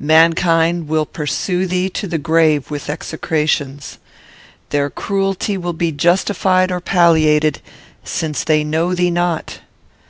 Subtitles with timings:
[0.00, 3.98] Mankind will pursue thee to the grave with execrations.
[4.70, 7.60] Their cruelty will be justified or palliated,
[8.02, 9.60] since they know thee not.